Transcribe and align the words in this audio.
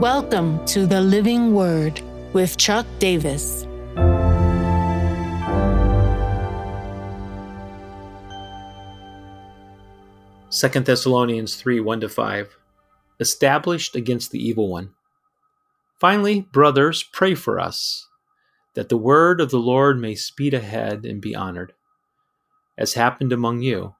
Welcome 0.00 0.64
to 0.64 0.86
the 0.86 1.02
Living 1.02 1.52
Word 1.52 2.00
with 2.32 2.56
Chuck 2.56 2.86
Davis. 3.00 3.66
Second 10.48 10.86
Thessalonians 10.86 11.56
3 11.56 11.80
1 11.80 12.00
to 12.00 12.08
5. 12.08 12.56
Established 13.20 13.94
against 13.94 14.30
the 14.30 14.42
evil 14.42 14.70
one. 14.70 14.94
Finally, 16.00 16.48
brothers, 16.50 17.02
pray 17.02 17.34
for 17.34 17.60
us, 17.60 18.08
that 18.72 18.88
the 18.88 18.96
word 18.96 19.38
of 19.38 19.50
the 19.50 19.58
Lord 19.58 20.00
may 20.00 20.14
speed 20.14 20.54
ahead 20.54 21.04
and 21.04 21.20
be 21.20 21.36
honored, 21.36 21.74
as 22.78 22.94
happened 22.94 23.34
among 23.34 23.60
you, 23.60 23.96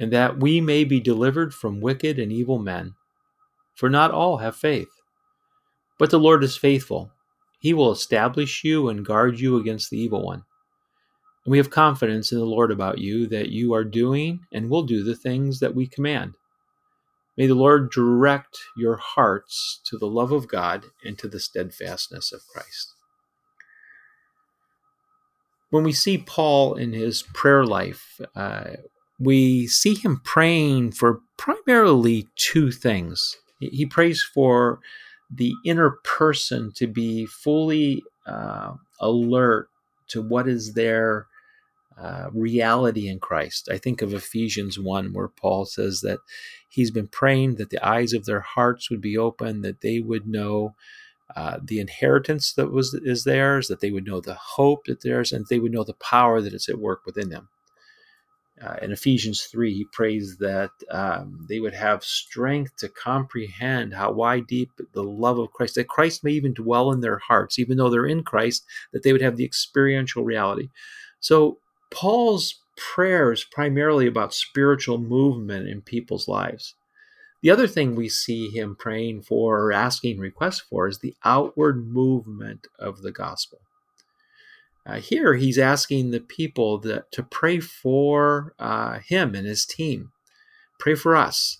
and 0.00 0.12
that 0.12 0.40
we 0.40 0.60
may 0.60 0.82
be 0.82 0.98
delivered 0.98 1.54
from 1.54 1.80
wicked 1.80 2.18
and 2.18 2.32
evil 2.32 2.58
men. 2.58 2.96
For 3.76 3.88
not 3.88 4.10
all 4.10 4.38
have 4.38 4.56
faith. 4.56 4.95
But 5.98 6.10
the 6.10 6.20
Lord 6.20 6.44
is 6.44 6.56
faithful. 6.56 7.10
He 7.58 7.72
will 7.72 7.90
establish 7.90 8.64
you 8.64 8.88
and 8.88 9.04
guard 9.04 9.40
you 9.40 9.56
against 9.56 9.90
the 9.90 9.98
evil 9.98 10.24
one. 10.24 10.44
And 11.44 11.52
we 11.52 11.58
have 11.58 11.70
confidence 11.70 12.32
in 12.32 12.38
the 12.38 12.44
Lord 12.44 12.70
about 12.70 12.98
you 12.98 13.26
that 13.28 13.50
you 13.50 13.72
are 13.72 13.84
doing 13.84 14.40
and 14.52 14.68
will 14.68 14.82
do 14.82 15.02
the 15.02 15.16
things 15.16 15.60
that 15.60 15.74
we 15.74 15.86
command. 15.86 16.34
May 17.36 17.46
the 17.46 17.54
Lord 17.54 17.90
direct 17.90 18.58
your 18.76 18.96
hearts 18.96 19.80
to 19.84 19.98
the 19.98 20.06
love 20.06 20.32
of 20.32 20.48
God 20.48 20.86
and 21.04 21.18
to 21.18 21.28
the 21.28 21.40
steadfastness 21.40 22.32
of 22.32 22.46
Christ. 22.52 22.94
When 25.70 25.84
we 25.84 25.92
see 25.92 26.18
Paul 26.18 26.74
in 26.74 26.92
his 26.92 27.22
prayer 27.22 27.64
life, 27.64 28.20
uh, 28.34 28.76
we 29.18 29.66
see 29.66 29.94
him 29.94 30.20
praying 30.24 30.92
for 30.92 31.20
primarily 31.36 32.28
two 32.36 32.70
things. 32.70 33.36
He 33.60 33.86
prays 33.86 34.22
for 34.22 34.80
the 35.30 35.54
inner 35.64 35.90
person 36.04 36.72
to 36.76 36.86
be 36.86 37.26
fully 37.26 38.02
uh, 38.26 38.74
alert 39.00 39.68
to 40.08 40.22
what 40.22 40.48
is 40.48 40.74
their 40.74 41.26
uh, 41.98 42.28
reality 42.32 43.08
in 43.08 43.18
Christ. 43.18 43.68
I 43.70 43.78
think 43.78 44.02
of 44.02 44.12
Ephesians 44.12 44.78
1, 44.78 45.12
where 45.12 45.28
Paul 45.28 45.64
says 45.64 46.00
that 46.02 46.18
he's 46.68 46.90
been 46.90 47.08
praying 47.08 47.54
that 47.56 47.70
the 47.70 47.84
eyes 47.86 48.12
of 48.12 48.26
their 48.26 48.40
hearts 48.40 48.90
would 48.90 49.00
be 49.00 49.16
open, 49.16 49.62
that 49.62 49.80
they 49.80 50.00
would 50.00 50.28
know 50.28 50.74
uh, 51.34 51.58
the 51.62 51.80
inheritance 51.80 52.52
that 52.52 52.70
was 52.70 52.94
is 52.94 53.24
theirs, 53.24 53.68
that 53.68 53.80
they 53.80 53.90
would 53.90 54.06
know 54.06 54.20
the 54.20 54.34
hope 54.34 54.84
that 54.84 55.00
theirs, 55.00 55.32
and 55.32 55.46
they 55.48 55.58
would 55.58 55.72
know 55.72 55.84
the 55.84 55.94
power 55.94 56.40
that 56.40 56.54
is 56.54 56.68
at 56.68 56.78
work 56.78 57.04
within 57.04 57.30
them. 57.30 57.48
Uh, 58.62 58.76
in 58.80 58.90
Ephesians 58.90 59.42
3, 59.52 59.74
he 59.74 59.84
prays 59.92 60.38
that 60.38 60.70
um, 60.90 61.44
they 61.48 61.60
would 61.60 61.74
have 61.74 62.02
strength 62.02 62.74
to 62.78 62.88
comprehend 62.88 63.92
how 63.92 64.10
wide, 64.12 64.46
deep 64.46 64.70
the 64.94 65.02
love 65.02 65.38
of 65.38 65.52
Christ, 65.52 65.74
that 65.74 65.88
Christ 65.88 66.24
may 66.24 66.32
even 66.32 66.54
dwell 66.54 66.90
in 66.90 67.00
their 67.00 67.18
hearts, 67.18 67.58
even 67.58 67.76
though 67.76 67.90
they're 67.90 68.06
in 68.06 68.22
Christ, 68.22 68.64
that 68.92 69.02
they 69.02 69.12
would 69.12 69.20
have 69.20 69.36
the 69.36 69.44
experiential 69.44 70.24
reality. 70.24 70.70
So, 71.20 71.58
Paul's 71.90 72.62
prayer 72.76 73.32
is 73.32 73.44
primarily 73.44 74.06
about 74.06 74.34
spiritual 74.34 74.98
movement 74.98 75.68
in 75.68 75.82
people's 75.82 76.26
lives. 76.28 76.74
The 77.42 77.50
other 77.50 77.68
thing 77.68 77.94
we 77.94 78.08
see 78.08 78.48
him 78.48 78.74
praying 78.76 79.22
for 79.22 79.60
or 79.60 79.72
asking 79.72 80.18
requests 80.18 80.60
for 80.60 80.88
is 80.88 80.98
the 80.98 81.14
outward 81.24 81.86
movement 81.86 82.66
of 82.78 83.02
the 83.02 83.12
gospel. 83.12 83.60
Uh, 84.86 85.00
here, 85.00 85.34
he's 85.34 85.58
asking 85.58 86.10
the 86.10 86.20
people 86.20 86.78
that, 86.78 87.10
to 87.10 87.22
pray 87.22 87.58
for 87.58 88.54
uh, 88.58 89.00
him 89.00 89.34
and 89.34 89.46
his 89.46 89.66
team. 89.66 90.12
Pray 90.78 90.94
for 90.94 91.16
us 91.16 91.58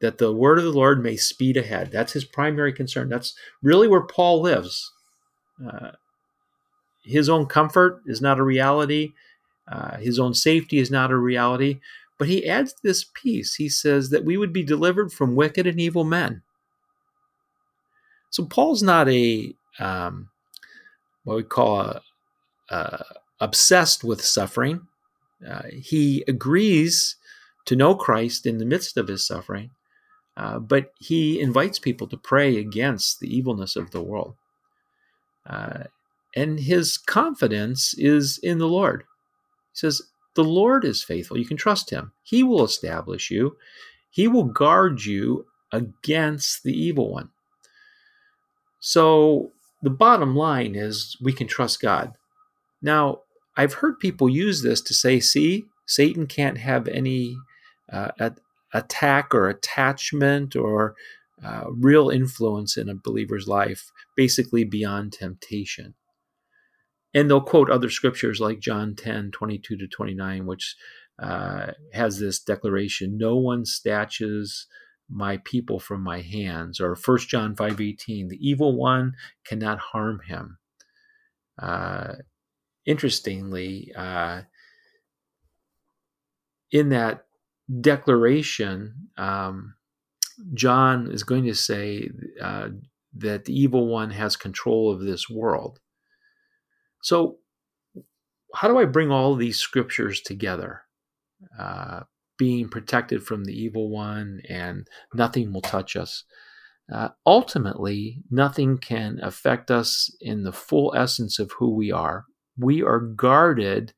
that 0.00 0.18
the 0.18 0.32
word 0.32 0.58
of 0.58 0.64
the 0.64 0.72
Lord 0.72 1.02
may 1.02 1.16
speed 1.16 1.56
ahead. 1.56 1.92
That's 1.92 2.12
his 2.12 2.24
primary 2.24 2.72
concern. 2.72 3.08
That's 3.08 3.34
really 3.62 3.86
where 3.86 4.02
Paul 4.02 4.40
lives. 4.40 4.92
Uh, 5.64 5.92
his 7.04 7.28
own 7.28 7.46
comfort 7.46 8.02
is 8.06 8.20
not 8.20 8.38
a 8.38 8.42
reality, 8.42 9.12
uh, 9.70 9.98
his 9.98 10.18
own 10.18 10.34
safety 10.34 10.78
is 10.78 10.90
not 10.90 11.12
a 11.12 11.16
reality. 11.16 11.80
But 12.18 12.28
he 12.28 12.46
adds 12.48 12.74
this 12.82 13.04
piece. 13.14 13.54
He 13.54 13.68
says 13.68 14.10
that 14.10 14.24
we 14.24 14.36
would 14.36 14.52
be 14.52 14.62
delivered 14.62 15.12
from 15.12 15.36
wicked 15.36 15.66
and 15.66 15.80
evil 15.80 16.04
men. 16.04 16.42
So 18.28 18.44
Paul's 18.44 18.82
not 18.82 19.08
a 19.08 19.54
um, 19.78 20.28
what 21.24 21.36
we 21.36 21.42
call 21.42 21.80
a, 21.80 22.02
uh, 22.70 23.02
obsessed 23.40 24.04
with 24.04 24.24
suffering. 24.24 24.86
Uh, 25.46 25.62
he 25.72 26.24
agrees 26.28 27.16
to 27.66 27.76
know 27.76 27.94
Christ 27.94 28.46
in 28.46 28.58
the 28.58 28.64
midst 28.64 28.96
of 28.96 29.08
his 29.08 29.26
suffering, 29.26 29.70
uh, 30.36 30.58
but 30.58 30.92
he 30.98 31.40
invites 31.40 31.78
people 31.78 32.06
to 32.08 32.16
pray 32.16 32.56
against 32.56 33.20
the 33.20 33.34
evilness 33.34 33.76
of 33.76 33.90
the 33.90 34.02
world. 34.02 34.34
Uh, 35.46 35.84
and 36.36 36.60
his 36.60 36.96
confidence 36.96 37.94
is 37.94 38.38
in 38.38 38.58
the 38.58 38.68
Lord. 38.68 39.02
He 39.72 39.78
says, 39.78 40.02
The 40.34 40.44
Lord 40.44 40.84
is 40.84 41.02
faithful. 41.02 41.38
You 41.38 41.46
can 41.46 41.56
trust 41.56 41.90
him. 41.90 42.12
He 42.22 42.42
will 42.42 42.64
establish 42.64 43.30
you, 43.30 43.56
he 44.10 44.28
will 44.28 44.44
guard 44.44 45.04
you 45.04 45.46
against 45.72 46.62
the 46.62 46.72
evil 46.72 47.12
one. 47.12 47.30
So, 48.80 49.52
the 49.82 49.90
bottom 49.90 50.34
line 50.36 50.74
is 50.74 51.16
we 51.20 51.32
can 51.32 51.46
trust 51.46 51.80
God. 51.80 52.12
Now, 52.82 53.20
I've 53.56 53.74
heard 53.74 53.98
people 53.98 54.28
use 54.28 54.62
this 54.62 54.80
to 54.82 54.94
say, 54.94 55.20
see, 55.20 55.64
Satan 55.86 56.26
can't 56.26 56.58
have 56.58 56.88
any 56.88 57.36
uh, 57.92 58.10
attack 58.72 59.34
or 59.34 59.48
attachment 59.48 60.54
or 60.56 60.94
uh, 61.44 61.64
real 61.70 62.10
influence 62.10 62.76
in 62.76 62.88
a 62.88 62.94
believer's 62.94 63.48
life, 63.48 63.90
basically 64.16 64.64
beyond 64.64 65.12
temptation. 65.12 65.94
And 67.12 67.28
they'll 67.28 67.40
quote 67.40 67.70
other 67.70 67.90
scriptures 67.90 68.40
like 68.40 68.60
John 68.60 68.94
10, 68.94 69.32
22 69.32 69.76
to 69.78 69.88
29, 69.88 70.46
which 70.46 70.76
uh, 71.18 71.72
has 71.92 72.18
this 72.18 72.38
declaration 72.38 73.18
No 73.18 73.36
one 73.36 73.64
snatches 73.64 74.66
my 75.08 75.38
people 75.38 75.80
from 75.80 76.02
my 76.02 76.20
hands, 76.20 76.80
or 76.80 76.94
1 76.94 77.18
John 77.28 77.56
5, 77.56 77.80
18, 77.80 78.28
the 78.28 78.48
evil 78.48 78.76
one 78.76 79.14
cannot 79.44 79.78
harm 79.78 80.20
him. 80.26 80.58
Uh, 81.60 82.14
interestingly, 82.86 83.92
uh, 83.96 84.42
in 86.72 86.90
that 86.90 87.26
declaration, 87.80 89.08
um, 89.16 89.74
John 90.54 91.10
is 91.10 91.22
going 91.22 91.44
to 91.44 91.54
say 91.54 92.10
uh, 92.40 92.68
that 93.16 93.44
the 93.44 93.58
evil 93.58 93.86
one 93.86 94.10
has 94.10 94.36
control 94.36 94.90
of 94.90 95.00
this 95.00 95.28
world. 95.28 95.80
So, 97.02 97.38
how 98.54 98.68
do 98.68 98.78
I 98.78 98.84
bring 98.84 99.10
all 99.10 99.36
these 99.36 99.58
scriptures 99.58 100.20
together? 100.20 100.82
Uh, 101.58 102.00
being 102.36 102.68
protected 102.68 103.22
from 103.22 103.44
the 103.44 103.52
evil 103.52 103.90
one 103.90 104.40
and 104.48 104.88
nothing 105.14 105.52
will 105.52 105.60
touch 105.60 105.94
us. 105.94 106.24
Uh, 106.92 107.10
ultimately, 107.26 108.22
nothing 108.30 108.78
can 108.78 109.20
affect 109.22 109.70
us 109.70 110.10
in 110.20 110.42
the 110.42 110.52
full 110.52 110.92
essence 110.96 111.38
of 111.38 111.52
who 111.58 111.74
we 111.74 111.92
are 111.92 112.24
we 112.60 112.82
are 112.82 113.00
guarded 113.00 113.92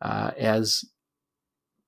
uh, 0.00 0.30
as 0.38 0.84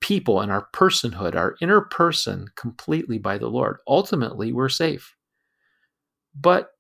people 0.01 0.41
and 0.41 0.53
our 0.53 0.69
personhood, 0.73 1.35
our 1.35 1.57
inner 1.61 1.81
person, 1.81 2.49
completely 2.57 3.19
by 3.19 3.39
the 3.39 3.49
Lord. 3.49 3.79
Ultimately, 3.89 4.53
we're 4.53 4.69
safe. 4.69 5.15
But 6.35 6.71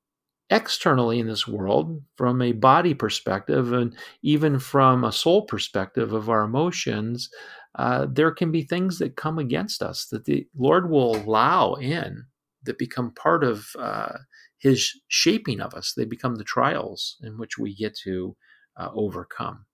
externally 0.50 1.18
in 1.18 1.26
this 1.26 1.48
world, 1.48 2.02
from 2.16 2.40
a 2.40 2.52
body 2.52 2.94
perspective 2.94 3.72
and 3.72 3.96
even 4.22 4.58
from 4.58 5.02
a 5.04 5.12
soul 5.12 5.42
perspective 5.42 6.12
of 6.12 6.30
our 6.30 6.42
emotions, 6.42 7.28
uh, 7.76 8.06
there 8.10 8.30
can 8.30 8.52
be 8.52 8.62
things 8.62 8.98
that 8.98 9.16
come 9.16 9.38
against 9.38 9.82
us 9.82 10.06
that 10.06 10.24
the 10.24 10.46
Lord 10.56 10.90
will 10.90 11.16
allow 11.16 11.74
in 11.74 12.24
that 12.62 12.78
become 12.78 13.12
part 13.12 13.44
of 13.44 13.66
uh, 13.78 14.18
His 14.58 14.92
shaping 15.08 15.60
of 15.60 15.74
us. 15.74 15.94
They 15.94 16.04
become 16.04 16.36
the 16.36 16.44
trials 16.44 17.16
in 17.22 17.38
which 17.38 17.58
we 17.58 17.74
get 17.74 17.96
to 18.04 18.36
uh, 18.76 18.90
overcome. 18.94 19.66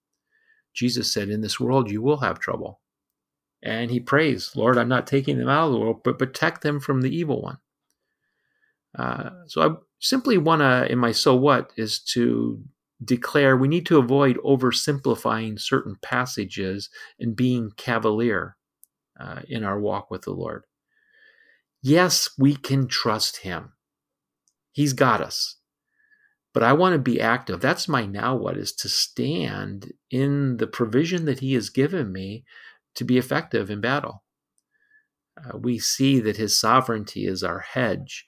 Jesus 0.74 1.12
said, 1.12 1.28
In 1.28 1.40
this 1.40 1.60
world 1.60 1.90
you 1.90 2.02
will 2.02 2.18
have 2.18 2.38
trouble. 2.38 2.80
And 3.62 3.90
he 3.90 4.00
prays, 4.00 4.56
Lord, 4.56 4.76
I'm 4.76 4.88
not 4.88 5.06
taking 5.06 5.38
them 5.38 5.48
out 5.48 5.66
of 5.66 5.72
the 5.72 5.78
world, 5.78 6.00
but 6.02 6.18
protect 6.18 6.62
them 6.62 6.80
from 6.80 7.02
the 7.02 7.14
evil 7.14 7.42
one. 7.42 7.58
Uh, 8.98 9.30
so 9.46 9.62
I 9.62 9.74
simply 10.00 10.36
want 10.36 10.60
to, 10.60 10.90
in 10.90 10.98
my 10.98 11.12
so 11.12 11.36
what, 11.36 11.72
is 11.76 12.00
to 12.00 12.62
declare 13.04 13.56
we 13.56 13.68
need 13.68 13.86
to 13.86 13.98
avoid 13.98 14.36
oversimplifying 14.38 15.60
certain 15.60 15.96
passages 16.02 16.90
and 17.18 17.36
being 17.36 17.70
cavalier 17.76 18.56
uh, 19.18 19.40
in 19.48 19.64
our 19.64 19.80
walk 19.80 20.10
with 20.10 20.22
the 20.22 20.32
Lord. 20.32 20.64
Yes, 21.80 22.30
we 22.38 22.56
can 22.56 22.86
trust 22.86 23.38
Him. 23.38 23.72
He's 24.72 24.92
got 24.92 25.20
us 25.20 25.56
but 26.52 26.62
I 26.62 26.72
want 26.72 26.94
to 26.94 26.98
be 26.98 27.20
active. 27.20 27.60
That's 27.60 27.88
my 27.88 28.06
now 28.06 28.36
what 28.36 28.56
is 28.56 28.72
to 28.74 28.88
stand 28.88 29.92
in 30.10 30.58
the 30.58 30.66
provision 30.66 31.24
that 31.24 31.40
He 31.40 31.54
has 31.54 31.70
given 31.70 32.12
me 32.12 32.44
to 32.94 33.04
be 33.04 33.18
effective 33.18 33.70
in 33.70 33.80
battle. 33.80 34.22
Uh, 35.36 35.56
we 35.56 35.78
see 35.78 36.20
that 36.20 36.36
His 36.36 36.58
sovereignty 36.58 37.26
is 37.26 37.42
our 37.42 37.60
hedge. 37.60 38.26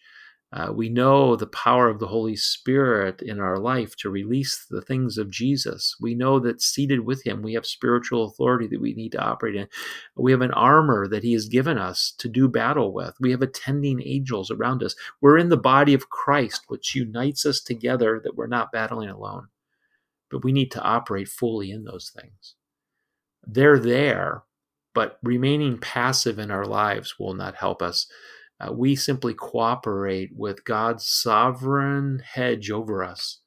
Uh, 0.55 0.71
we 0.73 0.89
know 0.89 1.35
the 1.35 1.49
power 1.49 1.89
of 1.89 1.99
the 1.99 2.07
Holy 2.07 2.37
Spirit 2.37 3.21
in 3.21 3.41
our 3.41 3.59
life 3.59 3.97
to 3.97 4.09
release 4.09 4.65
the 4.71 4.81
things 4.81 5.19
of 5.19 5.29
Jesus. 5.29 5.97
We 6.01 6.15
know 6.15 6.39
that 6.39 6.63
seated 6.63 7.01
with 7.01 7.27
Him, 7.27 7.43
we 7.43 7.55
have 7.55 7.67
spiritual 7.67 8.25
authority 8.27 8.69
that 8.69 8.81
we 8.81 8.95
need 8.95 9.11
to 9.13 9.21
operate 9.21 9.57
in. 9.57 9.67
We 10.15 10.31
have 10.31 10.43
an 10.43 10.53
armor 10.53 11.09
that 11.09 11.25
He 11.25 11.33
has 11.33 11.49
given 11.49 11.77
us 11.77 12.15
to 12.19 12.29
do 12.29 12.47
battle 12.47 12.93
with. 12.93 13.17
We 13.19 13.33
have 13.33 13.43
attending 13.43 14.01
angels 14.07 14.49
around 14.49 14.85
us. 14.85 14.95
We're 15.21 15.39
in 15.39 15.49
the 15.49 15.57
body 15.57 15.93
of 15.93 16.09
Christ, 16.09 16.63
which 16.69 16.95
unites 16.95 17.45
us 17.45 17.61
together 17.61 18.21
that 18.23 18.37
we're 18.37 18.47
not 18.47 18.71
battling 18.71 19.09
alone. 19.09 19.49
But 20.31 20.45
we 20.45 20.53
need 20.53 20.71
to 20.71 20.83
operate 20.83 21.29
fully 21.29 21.73
in 21.73 21.83
those 21.83 22.13
things. 22.15 22.55
They're 23.45 23.81
there, 23.81 24.45
but 24.95 25.19
remaining 25.21 25.79
passive 25.79 26.39
in 26.39 26.53
our 26.53 26.65
lives 26.65 27.19
will 27.19 27.35
not 27.35 27.57
help 27.57 27.83
us 27.83 28.07
uh, 28.65 28.73
we 28.73 28.97
simply 28.97 29.35
cooperate 29.35 30.31
with 30.35 30.65
God's 30.65 31.07
sovereign 31.07 32.23
hedge 32.25 32.71
over 32.71 33.03
us 33.03 33.41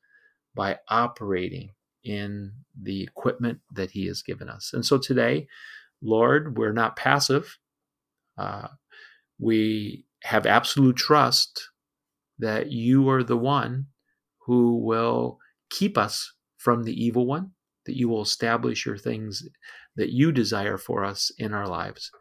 by 0.55 0.77
operating 0.89 1.71
in 2.03 2.51
the 2.81 3.03
equipment 3.03 3.59
that 3.73 3.91
He 3.91 4.07
has 4.07 4.21
given 4.21 4.49
us. 4.49 4.71
And 4.73 4.85
so 4.85 4.97
today, 4.97 5.47
Lord, 6.01 6.57
we're 6.57 6.73
not 6.73 6.95
passive. 6.95 7.57
Uh, 8.37 8.67
we 9.39 10.05
have 10.23 10.45
absolute 10.45 10.95
trust 10.95 11.69
that 12.39 12.71
you 12.71 13.09
are 13.09 13.23
the 13.23 13.37
one 13.37 13.87
who 14.45 14.77
will 14.77 15.39
keep 15.69 15.97
us 15.97 16.33
from 16.57 16.83
the 16.83 16.93
evil 16.93 17.25
one, 17.25 17.51
that 17.85 17.95
you 17.95 18.09
will 18.09 18.21
establish 18.21 18.85
your 18.85 18.97
things 18.97 19.47
that 19.95 20.09
you 20.11 20.31
desire 20.31 20.77
for 20.77 21.03
us 21.03 21.31
in 21.37 21.53
our 21.53 21.67
lives. 21.67 22.11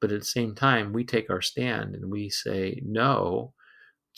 But 0.00 0.12
at 0.12 0.20
the 0.20 0.26
same 0.26 0.54
time, 0.54 0.92
we 0.92 1.04
take 1.04 1.30
our 1.30 1.42
stand 1.42 1.94
and 1.94 2.10
we 2.10 2.30
say 2.30 2.80
no 2.84 3.52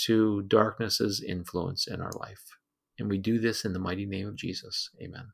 to 0.06 0.42
darkness's 0.42 1.22
influence 1.22 1.86
in 1.86 2.00
our 2.00 2.12
life. 2.18 2.44
And 2.98 3.08
we 3.08 3.18
do 3.18 3.38
this 3.38 3.64
in 3.64 3.72
the 3.72 3.78
mighty 3.78 4.06
name 4.06 4.28
of 4.28 4.36
Jesus. 4.36 4.90
Amen. 5.02 5.32